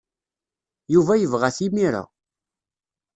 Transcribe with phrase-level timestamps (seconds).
[0.93, 2.03] Yuba yebɣa-t imir-a.